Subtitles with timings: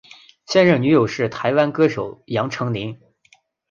[0.47, 2.99] 现任女友是台湾歌手杨丞琳。